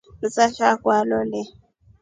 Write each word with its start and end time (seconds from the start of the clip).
Msasha 0.21 0.65
akwa 0.73 0.93
alole. 0.99 1.41